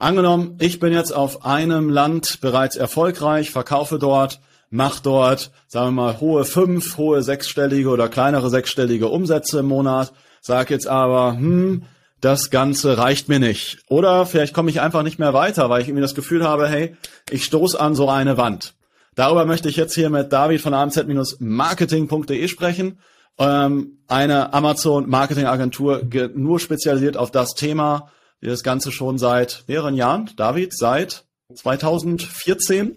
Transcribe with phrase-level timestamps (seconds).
[0.00, 6.02] Angenommen, ich bin jetzt auf einem Land bereits erfolgreich, verkaufe dort macht dort, sagen wir
[6.02, 11.82] mal, hohe fünf, hohe sechsstellige oder kleinere sechsstellige Umsätze im Monat, sag jetzt aber, hm,
[12.20, 13.78] das Ganze reicht mir nicht.
[13.88, 16.96] Oder vielleicht komme ich einfach nicht mehr weiter, weil ich irgendwie das Gefühl habe, hey,
[17.30, 18.74] ich stoß an so eine Wand.
[19.16, 22.98] Darüber möchte ich jetzt hier mit David von amz-marketing.de sprechen.
[23.38, 26.02] Ähm, eine Amazon-Marketing-Agentur
[26.34, 28.10] nur spezialisiert auf das Thema,
[28.42, 31.24] die das Ganze schon seit mehreren Jahren, David, seit
[31.54, 32.96] 2014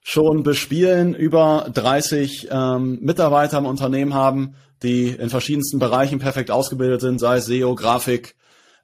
[0.00, 7.00] schon bespielen, über 30 ähm, Mitarbeiter im Unternehmen haben, die in verschiedensten Bereichen perfekt ausgebildet
[7.00, 8.34] sind, sei es SEO, Grafik,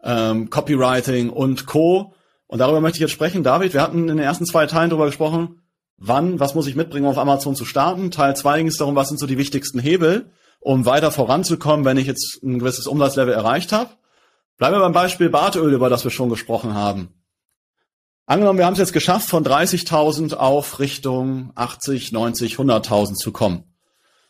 [0.03, 2.15] ähm, Copywriting und Co.
[2.47, 3.43] Und darüber möchte ich jetzt sprechen.
[3.43, 5.61] David, wir hatten in den ersten zwei Teilen darüber gesprochen,
[5.97, 8.11] wann, was muss ich mitbringen, um auf Amazon zu starten.
[8.11, 11.97] Teil zwei ging es darum, was sind so die wichtigsten Hebel, um weiter voranzukommen, wenn
[11.97, 13.91] ich jetzt ein gewisses Umsatzlevel erreicht habe.
[14.59, 17.15] Bleiben wir beim Beispiel Bartöl, über das wir schon gesprochen haben.
[18.27, 23.65] Angenommen, wir haben es jetzt geschafft, von 30.000 auf Richtung 80, 90, 100.000 zu kommen.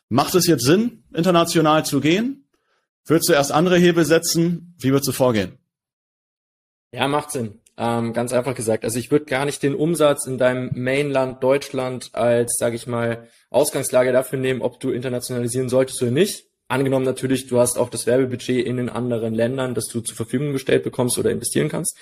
[0.09, 2.49] Macht es jetzt Sinn, international zu gehen?
[3.05, 4.77] Würdest du erst andere Hebel setzen?
[4.79, 5.59] Wie würdest du vorgehen?
[6.93, 7.61] Ja, macht Sinn.
[7.79, 8.85] Ähm, ganz einfach gesagt.
[8.85, 13.29] Also ich würde gar nicht den Umsatz in deinem Mainland Deutschland als, sage ich mal,
[13.51, 16.48] Ausgangslage dafür nehmen, ob du internationalisieren solltest oder nicht.
[16.69, 20.53] Angenommen natürlich, du hast auch das Werbebudget in den anderen Ländern, das du zur Verfügung
[20.53, 21.97] gestellt bekommst oder investieren kannst.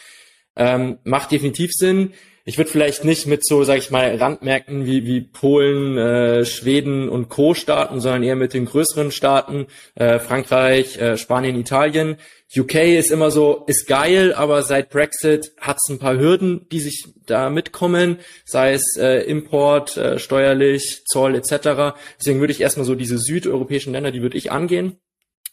[0.56, 2.12] Ähm, macht definitiv Sinn.
[2.48, 7.08] Ich würde vielleicht nicht mit so, sag ich mal, Randmärkten wie, wie Polen, äh, Schweden
[7.08, 7.54] und Co.
[7.54, 9.66] starten, sondern eher mit den größeren Staaten,
[9.96, 12.18] äh, Frankreich, äh, Spanien, Italien.
[12.56, 16.78] UK ist immer so, ist geil, aber seit Brexit hat es ein paar Hürden, die
[16.78, 21.98] sich da mitkommen, sei es äh, Import, äh, steuerlich, Zoll etc.
[22.20, 25.00] Deswegen würde ich erstmal so diese südeuropäischen Länder, die würde ich angehen,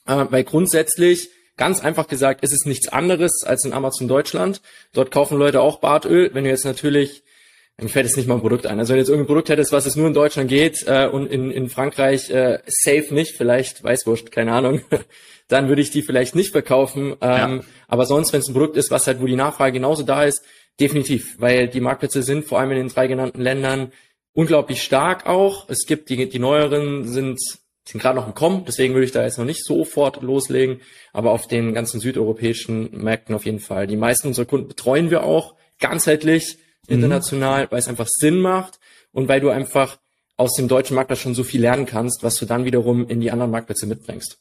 [0.06, 4.62] äh, weil grundsätzlich Ganz einfach gesagt, ist es nichts anderes als in Amazon Deutschland.
[4.92, 6.32] Dort kaufen Leute auch Bartöl.
[6.34, 7.24] Wenn du jetzt natürlich,
[7.80, 8.80] mir fällt jetzt nicht mal ein Produkt ein.
[8.80, 11.28] Also wenn du jetzt irgendein Produkt hättest, was es nur in Deutschland geht äh, und
[11.28, 14.82] in, in Frankreich äh, safe nicht, vielleicht Weißwurst, keine Ahnung,
[15.48, 17.16] dann würde ich die vielleicht nicht verkaufen.
[17.22, 17.62] Ähm, ja.
[17.88, 20.44] Aber sonst, wenn es ein Produkt ist, was halt, wo die Nachfrage genauso da ist,
[20.80, 23.92] definitiv, weil die Marktplätze sind vor allem in den drei genannten Ländern
[24.34, 25.70] unglaublich stark auch.
[25.70, 27.40] Es gibt die, die neueren sind
[27.86, 30.80] sind gerade noch im Kommen, deswegen würde ich da jetzt noch nicht sofort loslegen,
[31.12, 33.88] aber auf den ganzen südeuropäischen Märkten auf jeden Fall.
[33.88, 36.58] Die meisten unserer Kunden betreuen wir auch ganzheitlich,
[36.88, 36.96] mhm.
[36.96, 37.72] international, mhm.
[37.72, 38.80] weil es einfach Sinn macht
[39.12, 40.00] und weil du einfach
[40.38, 43.32] aus dem deutschen Marktplatz schon so viel lernen kannst, was du dann wiederum in die
[43.32, 44.40] anderen Marktplätze mitbringst.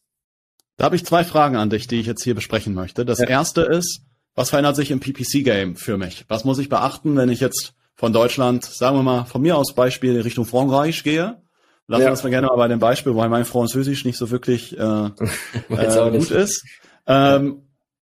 [0.76, 3.04] Da habe ich zwei Fragen an dich, die ich jetzt hier besprechen möchte.
[3.04, 3.26] Das ja.
[3.26, 4.02] erste ist,
[4.34, 6.24] was verändert sich im PPC-Game für mich?
[6.28, 9.74] Was muss ich beachten, wenn ich jetzt von Deutschland, sagen wir mal, von mir aus
[9.74, 11.42] Beispiel Richtung Frankreich gehe
[11.88, 12.10] Lassen wir ja.
[12.10, 14.82] uns mal gerne mal bei dem Beispiel, weil mein Französisch nicht so wirklich äh,
[15.68, 16.64] äh, gut ist.
[17.06, 17.62] Ähm,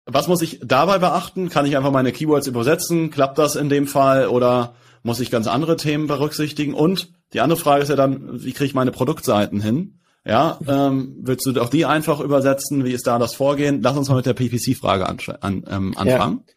[0.06, 1.48] was muss ich dabei beachten?
[1.48, 3.10] Kann ich einfach meine Keywords übersetzen?
[3.10, 6.74] Klappt das in dem Fall oder muss ich ganz andere Themen berücksichtigen?
[6.74, 9.98] Und die andere Frage ist ja dann, wie kriege ich meine Produktseiten hin?
[10.24, 12.84] Ja, ähm, willst du auch die einfach übersetzen?
[12.84, 13.80] Wie ist da das Vorgehen?
[13.82, 16.42] Lass uns mal mit der PPC-Frage an, an, ähm, anfangen.
[16.46, 16.54] Ja.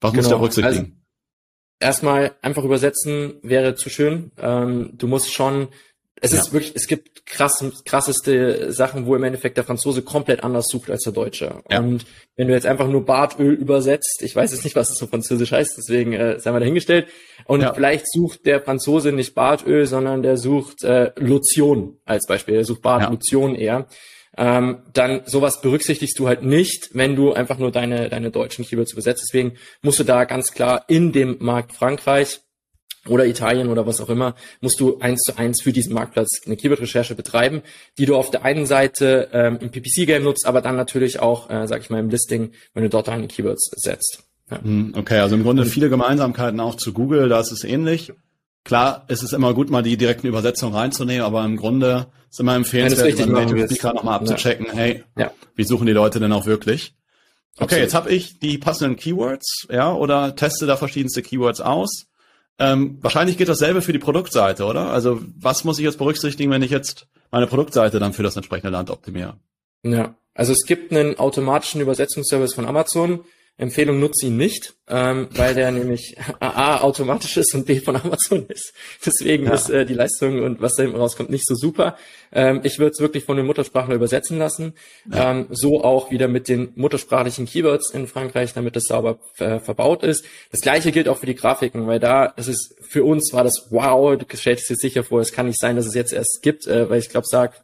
[0.00, 0.22] Was genau.
[0.22, 0.84] muss der berücksichtigen?
[0.84, 0.92] Also,
[1.80, 4.32] erstmal einfach übersetzen wäre zu schön.
[4.36, 5.68] Ähm, du musst schon
[6.20, 6.40] es ja.
[6.40, 10.90] ist wirklich, es gibt krass, krasseste Sachen, wo im Endeffekt der Franzose komplett anders sucht
[10.90, 11.62] als der Deutsche.
[11.70, 11.80] Ja.
[11.80, 12.06] Und
[12.36, 15.52] wenn du jetzt einfach nur Bartöl übersetzt, ich weiß jetzt nicht, was das so französisch
[15.52, 17.08] heißt, deswegen äh, sei mal dahingestellt.
[17.44, 17.74] Und ja.
[17.74, 22.54] vielleicht sucht der Franzose nicht Bartöl, sondern der sucht äh, Lotion als Beispiel.
[22.54, 23.86] Der sucht Bartlotion eher.
[24.38, 28.92] Ähm, dann sowas berücksichtigst du halt nicht, wenn du einfach nur deine, deine deutschen Keywords
[28.92, 29.24] übersetzt.
[29.26, 32.40] Deswegen musst du da ganz klar in dem Markt Frankreich
[33.08, 36.56] oder Italien oder was auch immer, musst du eins zu eins für diesen Marktplatz eine
[36.56, 37.62] Keyword-Recherche betreiben,
[37.98, 41.66] die du auf der einen Seite ähm, im PPC-Game nutzt, aber dann natürlich auch, äh,
[41.66, 44.22] sag ich mal, im Listing, wenn du dort deine Keywords setzt.
[44.50, 44.62] Ja.
[44.62, 48.12] Hm, okay, also im Grunde viele Gemeinsamkeiten auch zu Google, da ist es ähnlich.
[48.64, 52.56] Klar, ist es immer gut, mal die direkten Übersetzungen reinzunehmen, aber im Grunde ist immer
[52.56, 54.72] empfehlenswert, den Native Speaker nochmal abzuchecken, ja.
[54.72, 55.30] hey, ja.
[55.54, 56.94] wie suchen die Leute denn auch wirklich?
[57.58, 57.82] Okay, Absolut.
[57.82, 62.06] jetzt habe ich die passenden Keywords, ja, oder teste da verschiedenste Keywords aus
[62.58, 64.90] ähm, wahrscheinlich geht dasselbe für die Produktseite, oder?
[64.90, 68.70] Also was muss ich jetzt berücksichtigen, wenn ich jetzt meine Produktseite dann für das entsprechende
[68.70, 69.36] Land optimiere?
[69.82, 73.24] Ja, also es gibt einen automatischen Übersetzungsservice von Amazon.
[73.58, 78.46] Empfehlung nutze ihn nicht, ähm, weil der nämlich A automatisch ist und B von Amazon
[78.48, 78.74] ist.
[79.04, 79.54] Deswegen ja.
[79.54, 81.96] ist äh, die Leistung und was da hinten rauskommt nicht so super.
[82.32, 84.74] Ähm, ich würde es wirklich von den Muttersprachler übersetzen lassen.
[85.10, 85.30] Ja.
[85.30, 90.02] Ähm, so auch wieder mit den muttersprachlichen Keywords in Frankreich, damit das sauber äh, verbaut
[90.02, 90.26] ist.
[90.50, 93.68] Das gleiche gilt auch für die Grafiken, weil da, das ist für uns war das
[93.70, 96.66] wow, du stellst dir sicher vor, es kann nicht sein, dass es jetzt erst gibt,
[96.66, 97.54] äh, weil ich glaube, sag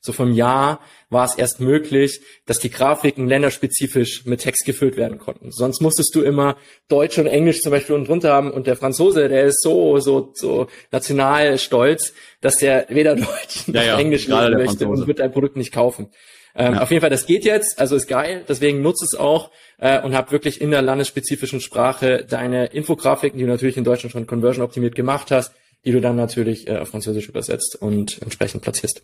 [0.00, 0.80] so vom Jahr
[1.10, 5.50] war es erst möglich, dass die Grafiken länderspezifisch mit Text gefüllt werden konnten.
[5.50, 6.56] Sonst musstest du immer
[6.88, 10.32] Deutsch und Englisch zum Beispiel unten drunter haben und der Franzose, der ist so, so,
[10.34, 15.18] so national stolz, dass der weder Deutsch noch ja, ja, Englisch lernen möchte und wird
[15.18, 16.08] dein Produkt nicht kaufen.
[16.54, 16.82] Ähm, ja.
[16.82, 20.14] Auf jeden Fall, das geht jetzt, also ist geil, deswegen nutze es auch äh, und
[20.14, 24.64] hab wirklich in der landesspezifischen Sprache deine Infografiken, die du natürlich in Deutschland schon conversion
[24.64, 25.52] optimiert gemacht hast,
[25.84, 29.02] die du dann natürlich äh, auf Französisch übersetzt und entsprechend platzierst.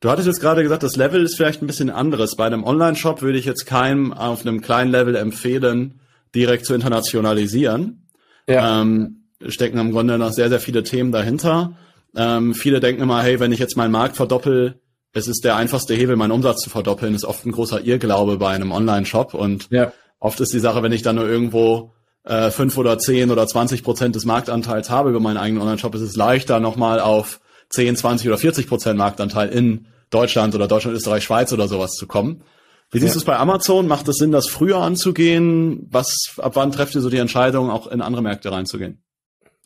[0.00, 2.36] Du hattest jetzt gerade gesagt, das Level ist vielleicht ein bisschen anderes.
[2.36, 6.00] Bei einem Online-Shop würde ich jetzt keinem auf einem kleinen Level empfehlen,
[6.34, 8.08] direkt zu internationalisieren.
[8.46, 8.82] Ja.
[8.82, 11.76] Ähm, stecken im Grunde noch sehr, sehr viele Themen dahinter.
[12.14, 14.80] Ähm, viele denken immer, hey, wenn ich jetzt meinen Markt verdoppel,
[15.12, 18.50] es ist der einfachste Hebel, meinen Umsatz zu verdoppeln, ist oft ein großer Irrglaube bei
[18.50, 19.32] einem Online-Shop.
[19.32, 19.92] Und ja.
[20.18, 21.92] oft ist die Sache, wenn ich dann nur irgendwo
[22.24, 26.02] äh, fünf oder zehn oder zwanzig Prozent des Marktanteils habe über meinen eigenen Online-Shop, ist
[26.02, 27.40] es leichter, nochmal auf
[27.74, 32.06] 10, 20 oder 40 Prozent Marktanteil in Deutschland oder Deutschland, Österreich, Schweiz oder sowas zu
[32.06, 32.42] kommen.
[32.90, 33.14] Wie siehst ja.
[33.14, 33.88] du es bei Amazon?
[33.88, 35.88] Macht es Sinn, das früher anzugehen?
[35.90, 39.02] Was, ab wann trefft ihr so die Entscheidung, auch in andere Märkte reinzugehen?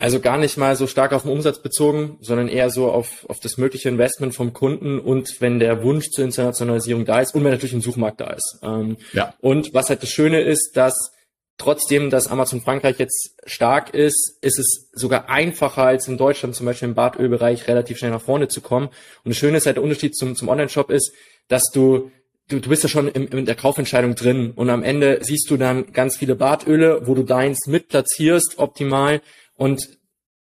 [0.01, 3.41] Also gar nicht mal so stark auf den Umsatz bezogen, sondern eher so auf, auf
[3.41, 7.51] das mögliche Investment vom Kunden und wenn der Wunsch zur Internationalisierung da ist und wenn
[7.51, 8.61] natürlich ein Suchmarkt da ist.
[8.63, 9.35] Ähm, ja.
[9.41, 11.11] Und was halt das Schöne ist, dass
[11.59, 16.67] trotzdem, dass Amazon Frankreich jetzt stark ist, ist es sogar einfacher als in Deutschland zum
[16.67, 18.87] Beispiel im Badölbereich relativ schnell nach vorne zu kommen.
[18.87, 21.13] Und das Schöne ist halt, der Unterschied zum, zum Online-Shop ist,
[21.49, 22.11] dass du,
[22.49, 25.57] du, du bist ja schon im, in der Kaufentscheidung drin und am Ende siehst du
[25.57, 29.21] dann ganz viele Badöle, wo du deins mitplatzierst optimal
[29.55, 29.99] und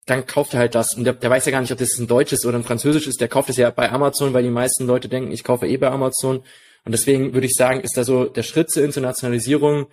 [0.06, 0.96] dann kauft er halt das.
[0.96, 3.16] Und der, der weiß ja gar nicht, ob das ein deutsches oder ein französisches.
[3.16, 5.90] Der kauft es ja bei Amazon, weil die meisten Leute denken, ich kaufe eh bei
[5.90, 6.38] Amazon.
[6.84, 9.88] Und deswegen würde ich sagen, ist da so der Schritt zur Internationalisierung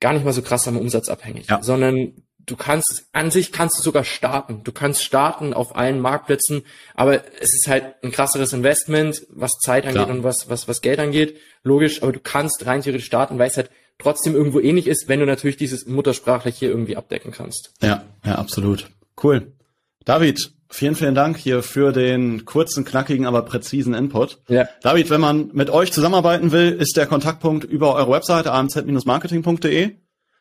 [0.00, 1.62] gar nicht mal so krass am Umsatz abhängig, ja.
[1.62, 2.12] sondern
[2.46, 4.62] du kannst, an sich kannst du sogar starten.
[4.64, 6.62] Du kannst starten auf allen Marktplätzen,
[6.94, 10.16] aber es ist halt ein krasseres Investment, was Zeit angeht Klar.
[10.16, 11.38] und was, was, was Geld angeht.
[11.62, 15.20] Logisch, aber du kannst rein theoretisch starten, weil es halt trotzdem irgendwo ähnlich ist, wenn
[15.20, 17.72] du natürlich dieses muttersprachlich hier irgendwie abdecken kannst.
[17.80, 18.90] Ja, ja, absolut.
[19.22, 19.52] Cool.
[20.04, 24.38] David, vielen, vielen Dank hier für den kurzen, knackigen, aber präzisen Input.
[24.48, 24.68] Ja.
[24.82, 29.92] David, wenn man mit euch zusammenarbeiten will, ist der Kontaktpunkt über eure Webseite amz-marketing.de.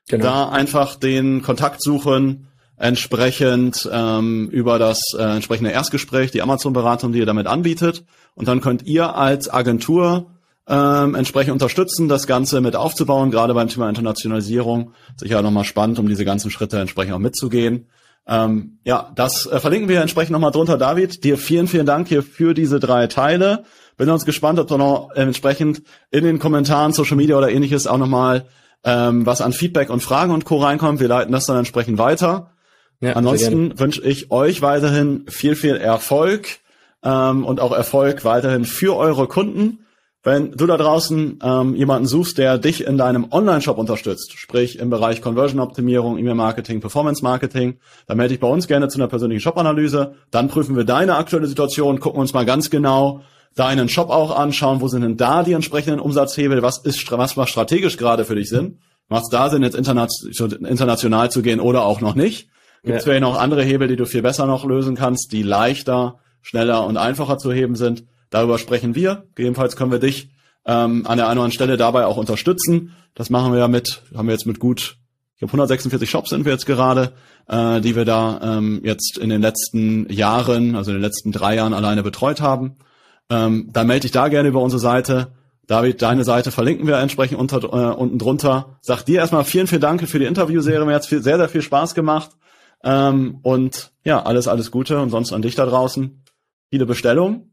[0.10, 0.24] Genau.
[0.24, 2.48] Da einfach den Kontakt suchen,
[2.78, 8.04] entsprechend ähm, über das äh, entsprechende Erstgespräch, die Amazon-Beratung, die ihr damit anbietet.
[8.36, 10.31] Und dann könnt ihr als Agentur
[10.68, 14.94] ähm, entsprechend unterstützen, das Ganze mit aufzubauen, gerade beim Thema Internationalisierung.
[15.18, 17.88] Sicher nochmal spannend, um diese ganzen Schritte entsprechend auch mitzugehen.
[18.28, 21.24] Ähm, ja, das äh, verlinken wir entsprechend nochmal drunter, David.
[21.24, 23.66] Dir vielen, vielen Dank hier für diese drei Teile.
[23.98, 27.98] Bin uns gespannt, ob du noch entsprechend in den Kommentaren, Social Media oder ähnliches auch
[27.98, 28.46] nochmal
[28.84, 30.58] ähm, was an Feedback und Fragen und Co.
[30.58, 31.00] reinkommt.
[31.00, 32.52] Wir leiten das dann entsprechend weiter.
[33.02, 36.48] Ja, Ansonsten wünsche ich euch weiterhin viel, viel Erfolg
[37.04, 39.82] ähm, und auch Erfolg weiterhin für eure Kunden.
[40.25, 44.90] Wenn du da draußen ähm, jemanden suchst, der dich in deinem Online-Shop unterstützt, sprich im
[44.90, 50.16] Bereich Conversion-Optimierung, E-Mail-Marketing, Performance-Marketing, dann melde dich bei uns gerne zu einer persönlichen Shop-Analyse.
[50.31, 53.21] Dann prüfen wir deine aktuelle Situation, gucken uns mal ganz genau
[53.56, 57.50] deinen Shop auch anschauen, wo sind denn da die entsprechenden Umsatzhebel, was ist, was macht
[57.50, 58.80] strategisch gerade für dich Sinn?
[59.09, 62.50] Macht es da Sinn, jetzt international zu gehen oder auch noch nicht?
[62.83, 63.12] Gibt es ja.
[63.12, 66.95] vielleicht noch andere Hebel, die du viel besser noch lösen kannst, die leichter, schneller und
[66.95, 68.06] einfacher zu heben sind?
[68.33, 69.28] Darüber sprechen wir.
[69.35, 70.31] Gegebenenfalls können wir dich
[70.66, 72.95] ähm, an der einen oder anderen Stelle dabei auch unterstützen.
[73.13, 74.97] Das machen wir ja mit, haben wir jetzt mit gut,
[75.35, 77.13] ich glaube 146 Shops sind wir jetzt gerade,
[77.47, 81.54] äh, die wir da ähm, jetzt in den letzten Jahren, also in den letzten drei
[81.54, 82.78] Jahren alleine betreut haben.
[83.30, 85.33] Ähm, dann melde dich da gerne über unsere Seite.
[85.68, 88.80] David, deine Seite verlinken wir entsprechend unter, äh, unten drunter.
[88.81, 90.83] Sag dir erstmal vielen, vielen Dank für die Interviewserie.
[90.85, 92.31] Mir hat viel, sehr, sehr viel Spaß gemacht.
[92.83, 96.23] Ähm, und ja, alles, alles Gute und sonst an dich da draußen.
[96.71, 97.53] Viele Bestellungen